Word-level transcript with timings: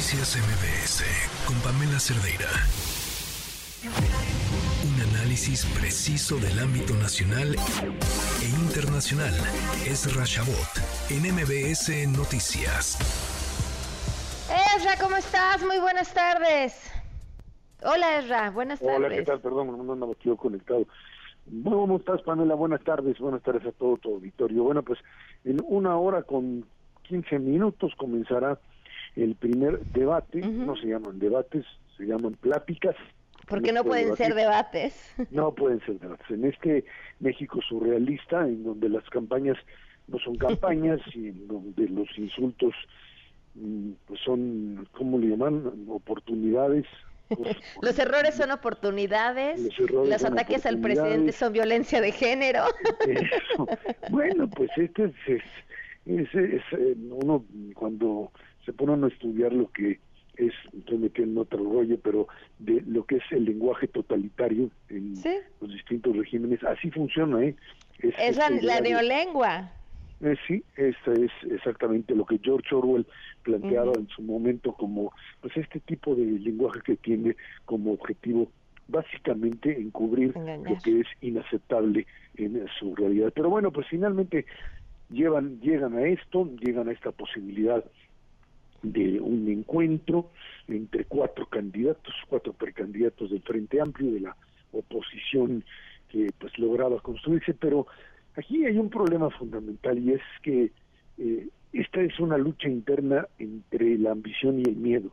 Noticias 0.00 0.34
MBS 0.34 1.04
con 1.46 1.54
Pamela 1.60 2.00
Cerdeira. 2.00 2.48
Un 4.88 4.96
análisis 5.12 5.66
preciso 5.78 6.38
del 6.38 6.58
ámbito 6.58 6.94
nacional 6.94 7.54
e 8.40 8.48
internacional. 8.64 9.34
Es 9.84 10.16
Rashabot 10.16 10.72
en 11.10 11.20
MBS 11.36 12.08
Noticias. 12.16 12.96
Ezra, 14.74 14.96
¿cómo 14.98 15.16
estás? 15.16 15.62
Muy 15.66 15.78
buenas 15.80 16.14
tardes. 16.14 16.90
Hola, 17.82 18.20
Ezra, 18.20 18.50
buenas 18.52 18.80
tardes. 18.80 18.96
Hola, 18.96 19.10
¿qué 19.10 19.22
tal? 19.22 19.40
Perdón, 19.42 19.86
no 19.86 20.06
me 20.06 20.14
quedo 20.14 20.38
conectado. 20.38 20.86
¿Cómo 21.62 21.98
estás, 21.98 22.22
Pamela? 22.22 22.54
Buenas 22.54 22.82
tardes, 22.84 23.18
buenas 23.18 23.42
tardes 23.42 23.66
a 23.66 23.72
todo 23.72 23.98
tu 23.98 24.14
auditorio. 24.14 24.62
Bueno, 24.62 24.82
pues 24.82 24.98
en 25.44 25.60
una 25.62 25.98
hora 25.98 26.22
con 26.22 26.64
15 27.02 27.38
minutos 27.38 27.92
comenzará 27.98 28.58
el 29.16 29.34
primer 29.34 29.80
debate, 29.86 30.40
no 30.40 30.76
se 30.76 30.86
llaman 30.88 31.18
debates, 31.18 31.64
se 31.96 32.04
llaman 32.04 32.34
pláticas. 32.34 32.96
Porque 33.48 33.72
no 33.72 33.84
pueden 33.84 34.16
ser 34.16 34.34
debates. 34.34 34.94
No 35.30 35.52
pueden 35.52 35.80
ser 35.84 35.98
debates. 35.98 36.30
En 36.30 36.44
este 36.44 36.84
México 37.18 37.60
surrealista, 37.68 38.46
en 38.46 38.64
donde 38.64 38.88
las 38.88 39.08
campañas 39.10 39.56
no 40.06 40.18
son 40.18 40.36
campañas 40.36 41.00
y 41.14 41.28
en 41.28 41.48
donde 41.48 41.88
los 41.88 42.08
insultos 42.16 42.74
mm, 43.54 43.90
pues 44.06 44.20
son, 44.20 44.88
¿cómo 44.92 45.18
le 45.18 45.28
llaman? 45.28 45.86
Oportunidades. 45.88 46.86
los 47.82 47.98
errores 47.98 48.34
son 48.34 48.50
oportunidades, 48.50 49.78
los, 49.78 50.24
ataques 50.24 50.66
al 50.66 50.80
presidente 50.80 51.32
son 51.32 51.52
violencia 51.52 52.00
de 52.00 52.10
género. 52.10 52.64
Bueno, 54.10 54.48
pues 54.50 54.70
este 54.76 55.04
es, 55.04 55.42
es, 56.06 56.34
es, 56.34 56.62
eh, 56.72 56.96
uno 57.10 57.44
cuando 57.74 58.32
se 58.70 58.76
pone 58.76 59.04
a 59.04 59.08
estudiar 59.08 59.52
lo 59.52 59.68
que 59.72 59.98
es, 60.36 60.52
estoy 60.72 60.98
metiendo 60.98 61.40
otro 61.40 61.58
rollo, 61.58 61.98
pero 62.02 62.28
de 62.60 62.82
lo 62.86 63.04
que 63.04 63.16
es 63.16 63.24
el 63.30 63.44
lenguaje 63.44 63.88
totalitario 63.88 64.70
en 64.88 65.14
los 65.60 65.72
distintos 65.72 66.16
regímenes, 66.16 66.62
así 66.64 66.90
funciona, 66.90 67.42
¿eh? 67.42 67.56
Es, 67.98 68.36
la, 68.36 68.80
neolengua. 68.80 69.72
Eh, 70.22 70.36
sí, 70.46 70.62
esta 70.76 71.12
es 71.12 71.30
exactamente 71.50 72.14
lo 72.14 72.24
que 72.24 72.38
George 72.38 72.74
Orwell 72.74 73.06
planteaba 73.42 73.92
en 73.96 74.08
su 74.08 74.22
momento 74.22 74.72
como, 74.72 75.12
pues 75.40 75.56
este 75.56 75.80
tipo 75.80 76.14
de 76.14 76.24
lenguaje 76.24 76.80
que 76.84 76.96
tiene 76.96 77.36
como 77.64 77.92
objetivo 77.92 78.50
básicamente 78.88 79.78
encubrir 79.78 80.34
lo 80.36 80.76
que 80.82 81.00
es 81.00 81.06
inaceptable 81.20 82.06
en 82.36 82.66
su 82.78 82.94
realidad. 82.94 83.32
Pero 83.34 83.50
bueno, 83.50 83.70
pues 83.70 83.86
finalmente 83.88 84.46
llevan, 85.10 85.60
llegan 85.60 85.96
a 85.96 86.06
esto, 86.06 86.48
llegan 86.60 86.88
a 86.88 86.92
esta 86.92 87.12
posibilidad 87.12 87.84
de 88.82 89.20
un 89.20 89.48
encuentro 89.48 90.30
entre 90.68 91.04
cuatro 91.04 91.46
candidatos, 91.46 92.14
cuatro 92.28 92.52
precandidatos 92.52 93.30
del 93.30 93.42
Frente 93.42 93.80
Amplio 93.80 94.12
de 94.12 94.20
la 94.20 94.36
oposición 94.72 95.64
que 96.08 96.30
pues 96.38 96.58
lograba 96.58 97.00
construirse, 97.00 97.54
pero 97.54 97.86
aquí 98.36 98.64
hay 98.64 98.78
un 98.78 98.90
problema 98.90 99.30
fundamental 99.30 99.98
y 99.98 100.12
es 100.12 100.22
que 100.42 100.72
eh, 101.18 101.48
esta 101.72 102.00
es 102.00 102.18
una 102.18 102.36
lucha 102.36 102.68
interna 102.68 103.28
entre 103.38 103.96
la 103.98 104.12
ambición 104.12 104.58
y 104.58 104.62
el 104.62 104.76
miedo, 104.76 105.12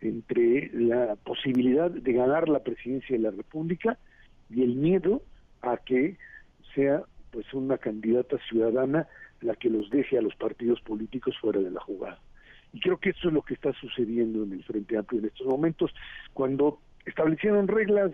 entre 0.00 0.70
la 0.72 1.16
posibilidad 1.16 1.90
de 1.90 2.12
ganar 2.12 2.48
la 2.48 2.60
presidencia 2.60 3.16
de 3.16 3.22
la 3.22 3.30
República 3.30 3.98
y 4.50 4.62
el 4.62 4.74
miedo 4.74 5.22
a 5.62 5.76
que 5.78 6.16
sea 6.74 7.02
pues 7.30 7.52
una 7.54 7.78
candidata 7.78 8.36
ciudadana 8.48 9.08
la 9.40 9.54
que 9.54 9.70
los 9.70 9.88
deje 9.90 10.18
a 10.18 10.22
los 10.22 10.34
partidos 10.34 10.80
políticos 10.82 11.34
fuera 11.40 11.60
de 11.60 11.70
la 11.70 11.80
jugada. 11.80 12.18
Y 12.72 12.80
creo 12.80 12.98
que 12.98 13.10
eso 13.10 13.28
es 13.28 13.34
lo 13.34 13.42
que 13.42 13.54
está 13.54 13.72
sucediendo 13.74 14.44
en 14.44 14.52
el 14.52 14.64
Frente 14.64 14.96
Amplio 14.96 15.20
en 15.20 15.26
estos 15.26 15.46
momentos, 15.46 15.92
cuando 16.32 16.78
establecieron 17.04 17.68
reglas, 17.68 18.12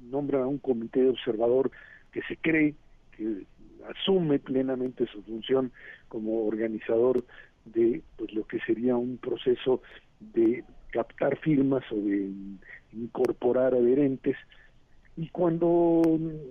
nombran 0.00 0.42
a 0.42 0.46
un 0.46 0.58
comité 0.58 1.08
observador 1.08 1.70
que 2.12 2.22
se 2.22 2.36
cree 2.36 2.74
que 3.16 3.44
asume 3.88 4.38
plenamente 4.38 5.06
su 5.06 5.22
función 5.22 5.72
como 6.08 6.46
organizador 6.46 7.24
de 7.64 8.02
pues 8.16 8.32
lo 8.32 8.46
que 8.46 8.58
sería 8.60 8.96
un 8.96 9.18
proceso 9.18 9.82
de 10.20 10.64
captar 10.90 11.38
firmas 11.38 11.84
o 11.90 11.96
de 11.96 12.30
incorporar 12.92 13.74
adherentes. 13.74 14.36
Y 15.16 15.28
cuando 15.28 16.02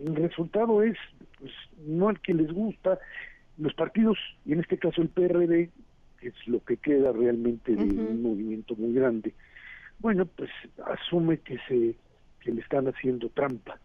el 0.05 0.15
resultado 0.15 0.81
es 0.83 0.97
pues 1.39 1.51
no 1.85 2.09
el 2.09 2.19
que 2.19 2.33
les 2.33 2.51
gusta 2.51 2.99
los 3.57 3.73
partidos 3.73 4.17
y 4.45 4.53
en 4.53 4.61
este 4.61 4.77
caso 4.77 5.01
el 5.01 5.09
PRD 5.09 5.69
que 6.19 6.29
es 6.29 6.47
lo 6.47 6.63
que 6.63 6.77
queda 6.77 7.11
realmente 7.11 7.75
de 7.75 7.83
un 7.83 8.21
movimiento 8.21 8.75
muy 8.75 8.93
grande, 8.93 9.33
bueno, 9.99 10.25
pues 10.25 10.49
asume 10.85 11.39
que 11.39 11.57
se 11.67 11.95
que 12.39 12.51
le 12.51 12.61
están 12.61 12.87
haciendo 12.87 13.29
trampa 13.29 13.79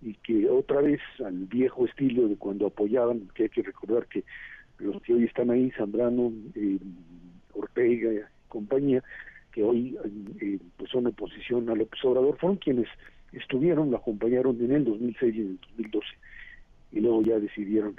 y 0.00 0.14
que 0.14 0.48
otra 0.48 0.80
vez 0.80 1.00
al 1.24 1.44
viejo 1.44 1.84
estilo 1.84 2.28
de 2.28 2.36
cuando 2.36 2.66
apoyaban, 2.66 3.28
que 3.34 3.44
hay 3.44 3.48
que 3.50 3.62
recordar 3.62 4.06
que 4.06 4.24
los 4.78 5.00
que 5.02 5.12
hoy 5.12 5.24
están 5.24 5.50
ahí, 5.50 5.70
Zambrano, 5.72 6.32
eh, 6.54 6.78
Ortega 7.52 8.12
y 8.12 8.20
compañía, 8.48 9.04
que 9.52 9.62
hoy 9.62 9.98
eh, 10.40 10.58
pues 10.78 10.90
son 10.90 11.06
oposición 11.06 11.68
a 11.68 11.74
López 11.74 12.02
Obrador, 12.04 12.38
fueron 12.38 12.56
quienes 12.56 12.88
estuvieron, 13.32 13.90
lo 13.90 13.98
acompañaron 13.98 14.58
en 14.64 14.72
el 14.72 14.84
2006 14.84 15.34
y 15.34 15.40
en 15.40 15.46
el 15.48 15.60
2012, 15.60 16.06
y 16.92 17.00
luego 17.00 17.22
ya 17.22 17.38
decidieron 17.38 17.96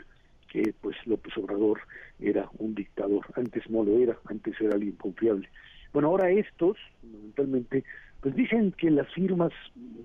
que 0.52 0.74
pues 0.82 0.98
López 1.06 1.36
Obrador 1.38 1.80
era 2.20 2.50
un 2.60 2.76
dictador, 2.76 3.26
antes 3.36 3.70
no 3.70 3.84
lo 3.84 3.98
era, 3.98 4.18
antes 4.26 4.60
era 4.60 4.74
alguien 4.74 4.96
confiable. 4.98 5.48
Bueno, 5.94 6.10
ahora 6.10 6.30
estos, 6.30 6.78
fundamentalmente, 7.00 7.86
pues 8.20 8.36
dicen 8.36 8.74
que 8.74 8.92
las 8.92 9.08
firmas 9.14 9.54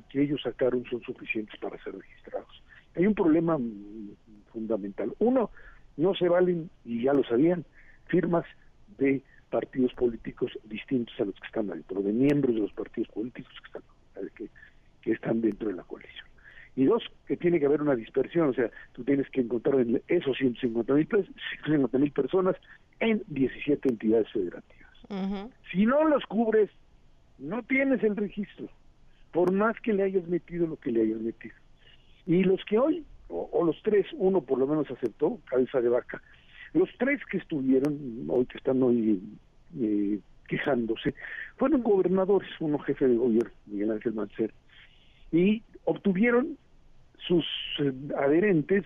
que 0.09 0.23
ellos 0.23 0.41
sacaron 0.43 0.85
son 0.89 1.03
suficientes 1.03 1.59
para 1.59 1.83
ser 1.83 1.97
registrados. 1.97 2.63
Hay 2.95 3.07
un 3.07 3.15
problema 3.15 3.59
fundamental. 4.53 5.13
Uno, 5.19 5.51
no 5.97 6.15
se 6.15 6.29
valen, 6.29 6.71
y 6.85 7.03
ya 7.03 7.13
lo 7.13 7.25
sabían, 7.25 7.65
firmas 8.07 8.45
de 8.99 9.23
partidos 9.51 9.93
políticos 9.95 10.57
distintos 10.65 11.15
a 11.19 11.25
los 11.25 11.35
que 11.35 11.47
están 11.47 11.67
dentro, 11.67 12.03
de 12.03 12.13
miembros 12.13 12.55
de 12.55 12.63
los 12.63 12.73
partidos 12.73 13.09
políticos 13.09 13.53
que 13.61 13.67
están, 13.67 14.29
que, 14.37 14.49
que 15.03 15.13
están 15.13 15.41
dentro 15.41 15.69
de 15.69 15.75
la 15.75 15.83
coalición 15.83 16.26
y 16.77 16.85
dos, 16.85 17.03
que 17.27 17.39
tiene 17.39 17.59
que 17.59 17.67
haber 17.67 17.81
una 17.81 17.97
dispersión, 17.97 18.51
o 18.51 18.53
sea, 18.53 18.71
tú 18.93 19.03
tienes 19.03 19.29
que 19.31 19.41
encontrar 19.41 19.85
esos 20.09 20.37
150 20.37 20.93
mil 21.99 22.13
personas 22.13 22.57
en 23.01 23.23
17 23.29 23.89
entidades 23.89 24.31
federativas. 24.31 24.87
Si 25.73 25.87
no 25.87 26.05
los 26.05 26.25
cubres, 26.27 26.69
no 27.39 27.63
tienes 27.63 28.03
el 28.03 28.15
registro, 28.15 28.69
por 29.33 29.53
más 29.53 29.81
que 29.81 29.95
le 29.95 30.03
hayas 30.03 30.29
metido 30.29 30.67
lo 30.67 30.77
que 30.77 30.93
le 30.93 31.03
hayas 31.03 31.21
metido. 31.21 31.55
Y 32.27 32.45
los 32.45 32.63
que 32.67 32.79
hoy, 32.79 33.05
o, 33.29 33.65
los 33.65 33.81
tres, 33.83 34.07
uno 34.15 34.43
por 34.43 34.59
lo 34.59 34.67
menos 34.67 34.91
aceptó, 34.91 35.39
cabeza 35.47 35.81
de 35.81 35.89
vaca, 35.89 36.21
los 36.75 36.91
tres 36.99 37.25
que 37.31 37.39
estuvieron, 37.39 38.27
hoy 38.29 38.45
que 38.45 38.59
están 38.59 38.83
hoy 38.83 39.23
eh, 39.81 40.19
quejándose, 40.47 41.15
fueron 41.57 41.83
gobernadores, 41.83 42.51
uno 42.61 42.79
jefe 42.81 43.09
de 43.09 43.17
gobierno, 43.17 43.51
Miguel 43.65 43.93
Ángel 43.93 44.13
Mancera, 44.13 44.53
y 45.33 45.63
obtuvieron 45.85 46.59
sus 47.27 47.45
eh, 47.81 47.93
adherentes, 48.17 48.85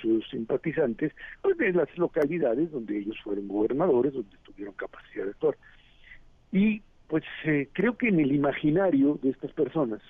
sus, 0.00 0.28
simpatizantes, 0.30 1.12
pues 1.42 1.56
de 1.58 1.72
las 1.72 1.88
localidades 1.98 2.70
donde 2.70 2.98
ellos 2.98 3.16
fueron 3.22 3.48
gobernadores, 3.48 4.12
donde 4.12 4.36
tuvieron 4.44 4.74
capacidad 4.74 5.24
de 5.24 5.30
actuar. 5.30 5.56
Y 6.52 6.82
pues 7.08 7.24
eh, 7.44 7.68
creo 7.72 7.96
que 7.96 8.08
en 8.08 8.20
el 8.20 8.32
imaginario 8.32 9.18
de 9.22 9.30
estas 9.30 9.52
personas 9.52 10.00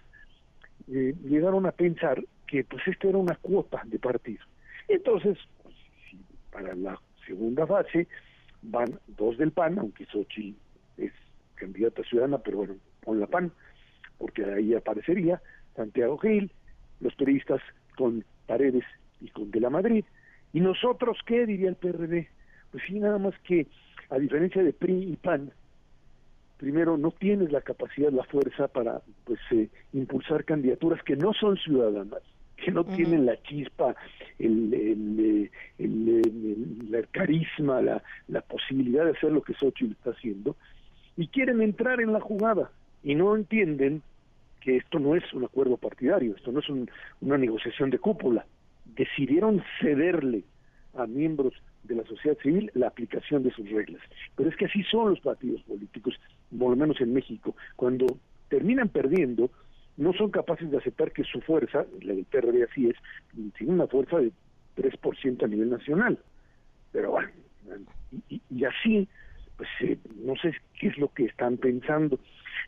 eh, 0.88 1.14
llegaron 1.24 1.66
a 1.66 1.72
pensar 1.72 2.22
que 2.46 2.64
pues 2.64 2.86
esta 2.86 3.08
era 3.08 3.18
una 3.18 3.36
cuota 3.36 3.82
de 3.84 3.98
partido. 3.98 4.44
Entonces, 4.88 5.38
pues, 5.62 5.74
para 6.50 6.74
la 6.74 7.00
segunda 7.26 7.66
fase 7.66 8.08
van 8.62 8.98
dos 9.06 9.38
del 9.38 9.52
PAN, 9.52 9.78
aunque 9.78 10.04
Xochitl 10.06 10.58
es 10.98 11.12
candidata 11.54 12.02
ciudadana, 12.04 12.38
pero 12.38 12.58
bueno, 12.58 12.76
con 13.04 13.20
la 13.20 13.26
PAN, 13.26 13.52
porque 14.18 14.44
ahí 14.44 14.74
aparecería 14.74 15.40
Santiago 15.76 16.18
Gil, 16.18 16.52
los 17.00 17.14
periodistas 17.14 17.60
con 17.96 18.24
Paredes 18.46 18.84
y 19.20 19.28
con 19.28 19.50
De 19.50 19.60
la 19.60 19.70
Madrid. 19.70 20.04
¿Y 20.52 20.60
nosotros 20.60 21.18
qué? 21.26 21.46
diría 21.46 21.68
el 21.68 21.76
PRD. 21.76 22.28
Pues 22.70 22.82
sí, 22.86 22.98
nada 22.98 23.18
más 23.18 23.34
que, 23.44 23.66
a 24.10 24.18
diferencia 24.18 24.62
de 24.62 24.72
PRI 24.72 25.12
y 25.12 25.16
PAN, 25.16 25.52
primero 26.56 26.96
no 26.96 27.10
tienes 27.10 27.50
la 27.50 27.62
capacidad, 27.62 28.12
la 28.12 28.24
fuerza 28.24 28.68
para 28.68 29.00
pues 29.24 29.40
eh, 29.50 29.68
impulsar 29.92 30.44
candidaturas 30.44 31.02
que 31.02 31.16
no 31.16 31.32
son 31.32 31.56
ciudadanas, 31.56 32.22
que 32.56 32.70
no 32.70 32.84
tienen 32.84 33.24
la 33.26 33.40
chispa, 33.42 33.94
el, 34.38 34.72
el, 34.74 35.50
el, 35.78 37.08
carisma, 37.10 37.80
la, 37.80 38.02
la, 38.28 38.42
posibilidad 38.42 39.04
de 39.04 39.12
hacer 39.12 39.32
lo 39.32 39.42
que 39.42 39.54
Xochitl 39.54 39.92
está 39.92 40.10
haciendo, 40.10 40.56
y 41.16 41.28
quieren 41.28 41.62
entrar 41.62 42.00
en 42.00 42.12
la 42.12 42.20
jugada 42.20 42.70
y 43.02 43.14
no 43.14 43.34
entienden 43.34 44.02
que 44.60 44.76
esto 44.76 44.98
no 44.98 45.14
es 45.16 45.32
un 45.32 45.44
acuerdo 45.44 45.76
partidario, 45.76 46.36
esto 46.36 46.52
no 46.52 46.60
es 46.60 46.68
una 47.20 47.38
negociación 47.38 47.90
de 47.90 47.98
cúpula. 47.98 48.46
Decidieron 48.84 49.62
cederle 49.80 50.44
a 50.94 51.06
miembros 51.06 51.54
de 51.84 51.94
la 51.96 52.04
sociedad 52.04 52.36
civil 52.38 52.70
la 52.74 52.88
aplicación 52.88 53.42
de 53.42 53.50
sus 53.52 53.68
reglas. 53.70 54.02
Pero 54.36 54.50
es 54.50 54.56
que 54.56 54.66
así 54.66 54.82
son 54.84 55.10
los 55.10 55.20
partidos 55.20 55.62
políticos, 55.62 56.18
por 56.56 56.70
lo 56.70 56.76
menos 56.76 57.00
en 57.00 57.12
México. 57.12 57.56
Cuando 57.76 58.06
terminan 58.48 58.88
perdiendo, 58.88 59.50
no 59.96 60.12
son 60.12 60.30
capaces 60.30 60.70
de 60.70 60.78
aceptar 60.78 61.12
que 61.12 61.24
su 61.24 61.40
fuerza, 61.40 61.86
la 62.02 62.14
del 62.14 62.24
PRD 62.24 62.64
así 62.64 62.88
es, 62.88 62.96
tiene 63.56 63.72
una 63.72 63.86
fuerza 63.86 64.18
de 64.18 64.32
3% 64.76 65.44
a 65.44 65.48
nivel 65.48 65.70
nacional. 65.70 66.18
Pero 66.92 67.12
bueno, 67.12 67.30
y, 68.28 68.64
así, 68.64 69.08
pues 69.56 69.68
eh, 69.80 69.98
no 70.24 70.34
sé 70.36 70.54
qué 70.78 70.88
es 70.88 70.98
lo 70.98 71.12
que 71.12 71.26
están 71.26 71.56
pensando. 71.56 72.18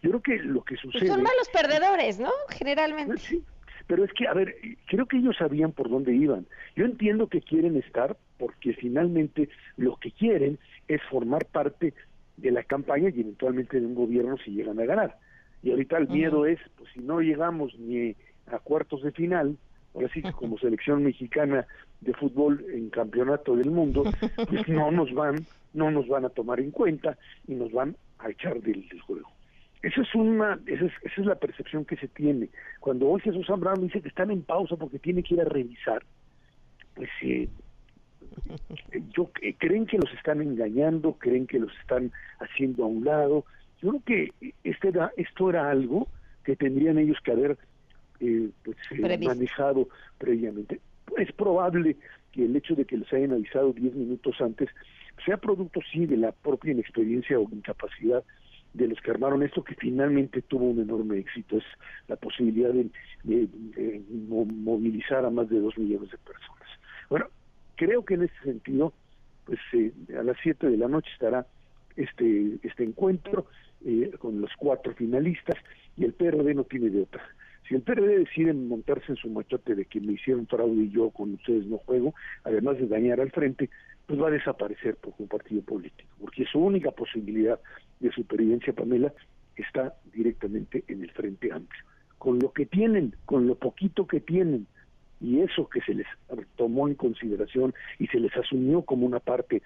Yo 0.02 0.10
creo 0.10 0.22
que 0.22 0.38
lo 0.42 0.62
que 0.64 0.76
sucede... 0.76 1.06
son 1.06 1.22
malos 1.22 1.48
perdedores, 1.52 2.18
¿no? 2.18 2.30
Generalmente. 2.48 3.18
Sí, 3.18 3.42
pero 3.86 4.04
es 4.04 4.12
que, 4.12 4.26
a 4.26 4.34
ver, 4.34 4.54
creo 4.86 5.06
que 5.06 5.18
ellos 5.18 5.36
sabían 5.36 5.72
por 5.72 5.88
dónde 5.88 6.14
iban. 6.14 6.46
Yo 6.76 6.84
entiendo 6.84 7.28
que 7.28 7.40
quieren 7.40 7.76
estar 7.76 8.16
porque 8.38 8.74
finalmente 8.74 9.48
lo 9.76 9.96
que 9.96 10.10
quieren 10.10 10.58
es 10.88 11.00
formar 11.10 11.44
parte 11.46 11.94
de 12.36 12.50
la 12.50 12.64
campaña 12.64 13.10
y 13.10 13.20
eventualmente 13.20 13.80
de 13.80 13.86
un 13.86 13.94
gobierno 13.94 14.36
si 14.44 14.50
llegan 14.52 14.80
a 14.80 14.84
ganar. 14.84 15.18
Y 15.62 15.70
ahorita 15.70 15.98
el 15.98 16.08
miedo 16.08 16.46
es, 16.46 16.58
pues 16.76 16.90
si 16.92 17.00
no 17.00 17.20
llegamos 17.20 17.78
ni 17.78 18.16
a 18.46 18.58
cuartos 18.58 19.02
de 19.02 19.12
final, 19.12 19.56
ahora 19.94 20.08
sí 20.12 20.22
que 20.22 20.32
como 20.32 20.58
selección 20.58 21.04
mexicana 21.04 21.66
de 22.00 22.12
fútbol 22.14 22.64
en 22.72 22.90
campeonato 22.90 23.54
del 23.54 23.70
mundo, 23.70 24.02
pues 24.48 24.68
no 24.68 24.90
nos 24.90 25.12
van, 25.14 25.46
no 25.72 25.90
nos 25.90 26.08
van 26.08 26.24
a 26.24 26.30
tomar 26.30 26.58
en 26.58 26.72
cuenta 26.72 27.16
y 27.46 27.54
nos 27.54 27.70
van 27.70 27.96
a 28.18 28.30
echar 28.30 28.60
del, 28.60 28.88
juego. 29.02 29.11
Esa 30.22 30.30
es 30.30 30.36
una, 30.36 30.60
esa 30.66 30.84
es, 30.86 30.92
esa 31.02 31.20
es 31.20 31.26
la 31.26 31.34
percepción 31.34 31.84
que 31.84 31.96
se 31.96 32.08
tiene. 32.08 32.48
Cuando 32.80 33.08
hoy 33.08 33.20
Jesús 33.20 33.46
Zambrano 33.46 33.82
dice 33.82 34.00
que 34.00 34.08
están 34.08 34.30
en 34.30 34.42
pausa 34.42 34.76
porque 34.76 34.98
tiene 34.98 35.22
que 35.22 35.34
ir 35.34 35.40
a 35.40 35.44
revisar, 35.44 36.02
pues 36.94 37.10
eh, 37.22 37.48
yo 39.16 39.30
eh, 39.40 39.54
creen 39.58 39.86
que 39.86 39.98
los 39.98 40.12
están 40.14 40.40
engañando, 40.40 41.14
creen 41.14 41.46
que 41.46 41.58
los 41.58 41.72
están 41.80 42.12
haciendo 42.40 42.84
a 42.84 42.86
un 42.86 43.04
lado. 43.04 43.44
Yo 43.80 43.90
creo 43.90 44.02
que 44.04 44.52
este 44.64 44.88
era, 44.88 45.12
esto 45.16 45.50
era 45.50 45.70
algo 45.70 46.08
que 46.44 46.56
tendrían 46.56 46.98
ellos 46.98 47.18
que 47.24 47.32
haber 47.32 47.58
eh, 48.20 48.50
pues, 48.64 48.76
eh, 48.90 49.18
manejado 49.18 49.88
previamente. 50.18 50.80
Es 51.16 51.32
probable 51.32 51.96
que 52.32 52.44
el 52.44 52.56
hecho 52.56 52.74
de 52.74 52.84
que 52.84 52.96
les 52.96 53.12
hayan 53.12 53.32
avisado 53.32 53.72
10 53.72 53.94
minutos 53.94 54.40
antes 54.40 54.68
sea 55.24 55.36
producto 55.36 55.80
sí 55.92 56.06
de 56.06 56.16
la 56.16 56.32
propia 56.32 56.72
inexperiencia 56.72 57.38
o 57.38 57.48
incapacidad 57.52 58.24
de 58.74 58.88
los 58.88 59.00
que 59.00 59.10
armaron 59.10 59.42
esto 59.42 59.62
que 59.62 59.74
finalmente 59.74 60.42
tuvo 60.42 60.70
un 60.70 60.80
enorme 60.80 61.18
éxito 61.18 61.58
es 61.58 61.64
la 62.08 62.16
posibilidad 62.16 62.70
de, 62.72 62.90
movilizar 64.04 65.24
a 65.24 65.30
más 65.30 65.48
de 65.48 65.60
dos 65.60 65.76
millones 65.76 66.10
de 66.10 66.18
personas. 66.18 66.68
Bueno, 67.10 67.26
creo 67.76 68.04
que 68.04 68.14
en 68.14 68.24
ese 68.24 68.38
sentido, 68.42 68.92
pues 69.44 69.58
eh, 69.72 69.92
a 70.18 70.22
las 70.22 70.36
7 70.42 70.68
de 70.68 70.76
la 70.76 70.88
noche 70.88 71.10
estará 71.12 71.46
este, 71.96 72.58
este 72.62 72.84
encuentro 72.84 73.46
eh, 73.84 74.12
con 74.18 74.40
los 74.40 74.50
cuatro 74.56 74.94
finalistas 74.94 75.56
y 75.96 76.04
el 76.04 76.12
PRD 76.14 76.54
no 76.54 76.64
tiene 76.64 76.88
de 76.88 77.02
otra. 77.02 77.22
Si 77.68 77.74
el 77.74 77.82
PRD 77.82 78.18
decide 78.18 78.52
montarse 78.52 79.12
en 79.12 79.16
su 79.16 79.28
machote 79.28 79.74
de 79.74 79.84
que 79.84 80.00
me 80.00 80.14
hicieron 80.14 80.46
fraude 80.46 80.84
y 80.84 80.90
yo 80.90 81.10
con 81.10 81.34
ustedes 81.34 81.66
no 81.66 81.78
juego, 81.78 82.14
además 82.44 82.78
de 82.78 82.86
dañar 82.86 83.20
al 83.20 83.30
frente, 83.30 83.70
pues 84.06 84.20
va 84.20 84.28
a 84.28 84.32
desaparecer 84.32 84.96
por 84.96 85.14
un 85.18 85.28
partido 85.28 85.62
político, 85.62 86.10
porque 86.32 86.50
su 86.50 86.58
única 86.60 86.90
posibilidad 86.90 87.60
de 88.00 88.10
supervivencia, 88.10 88.72
Pamela, 88.72 89.12
está 89.54 89.94
directamente 90.14 90.82
en 90.88 91.02
el 91.02 91.10
Frente 91.10 91.52
Amplio. 91.52 91.82
Con 92.16 92.38
lo 92.38 92.52
que 92.52 92.64
tienen, 92.64 93.14
con 93.26 93.46
lo 93.46 93.54
poquito 93.56 94.06
que 94.06 94.20
tienen, 94.20 94.66
y 95.20 95.40
eso 95.40 95.68
que 95.68 95.82
se 95.82 95.94
les 95.94 96.06
tomó 96.56 96.88
en 96.88 96.94
consideración 96.94 97.74
y 97.98 98.06
se 98.06 98.18
les 98.18 98.34
asumió 98.34 98.82
como 98.82 99.06
una 99.06 99.20
parte 99.20 99.62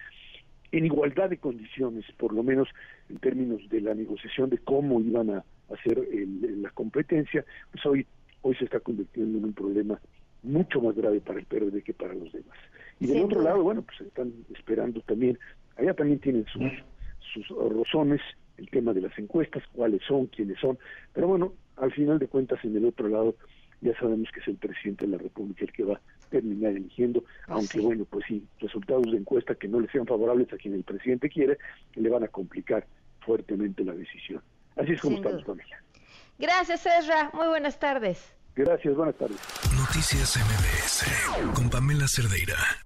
en 0.72 0.84
igualdad 0.84 1.30
de 1.30 1.38
condiciones, 1.38 2.04
por 2.18 2.32
lo 2.32 2.42
menos 2.42 2.68
en 3.08 3.18
términos 3.18 3.60
de 3.68 3.80
la 3.80 3.94
negociación 3.94 4.50
de 4.50 4.58
cómo 4.58 5.00
iban 5.00 5.30
a 5.30 5.44
hacer 5.72 6.04
la 6.12 6.70
competencia, 6.70 7.44
pues 7.70 7.86
hoy, 7.86 8.06
hoy 8.42 8.56
se 8.56 8.64
está 8.64 8.80
convirtiendo 8.80 9.38
en 9.38 9.44
un 9.44 9.52
problema 9.52 10.00
mucho 10.42 10.80
más 10.80 10.96
grave 10.96 11.20
para 11.20 11.38
el 11.38 11.46
PRD 11.46 11.82
que 11.82 11.94
para 11.94 12.14
los 12.14 12.32
demás. 12.32 12.58
Y 12.98 13.06
del 13.06 13.24
otro 13.24 13.40
lado, 13.40 13.62
bueno, 13.62 13.82
pues 13.82 14.00
están 14.00 14.32
esperando 14.52 15.00
también, 15.02 15.38
allá 15.86 15.94
también 15.94 16.18
tienen 16.20 16.44
sus, 16.46 16.62
sus 17.32 17.48
razones, 17.74 18.20
el 18.56 18.68
tema 18.70 18.92
de 18.92 19.02
las 19.02 19.18
encuestas, 19.18 19.62
cuáles 19.72 20.02
son, 20.06 20.26
quiénes 20.26 20.58
son, 20.58 20.78
pero 21.12 21.28
bueno, 21.28 21.52
al 21.76 21.92
final 21.92 22.18
de 22.18 22.26
cuentas 22.26 22.58
en 22.64 22.76
el 22.76 22.86
otro 22.86 23.08
lado 23.08 23.36
ya 23.82 23.94
sabemos 23.98 24.28
que 24.32 24.40
es 24.40 24.48
el 24.48 24.56
presidente 24.56 25.04
de 25.04 25.12
la 25.12 25.18
República 25.18 25.64
el 25.64 25.72
que 25.72 25.84
va 25.84 25.94
a 25.96 26.28
terminar 26.30 26.72
eligiendo, 26.72 27.22
ah, 27.42 27.54
aunque 27.54 27.80
bueno, 27.80 28.06
pues 28.06 28.24
sí, 28.26 28.42
resultados 28.58 29.04
de 29.04 29.18
encuesta 29.18 29.54
que 29.54 29.68
no 29.68 29.80
le 29.80 29.88
sean 29.88 30.06
favorables 30.06 30.52
a 30.52 30.56
quien 30.56 30.74
el 30.74 30.82
presidente 30.82 31.28
quiere, 31.28 31.58
le 31.94 32.08
van 32.08 32.24
a 32.24 32.28
complicar 32.28 32.86
fuertemente 33.20 33.84
la 33.84 33.92
decisión. 33.92 34.42
Así 34.76 34.92
es 34.92 35.00
como 35.00 35.16
estamos, 35.16 35.44
familia. 35.44 35.82
Gracias, 36.38 36.86
Ezra. 36.86 37.30
Muy 37.32 37.48
buenas 37.48 37.78
tardes. 37.78 38.34
Gracias, 38.54 38.94
buenas 38.94 39.16
tardes. 39.16 39.38
Noticias 39.78 40.36
MBS 40.36 41.54
con 41.54 41.68
Pamela 41.68 42.08
Cerdeira. 42.08 42.85